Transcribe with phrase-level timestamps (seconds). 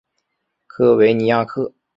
[0.65, 1.75] 科维尼亚克。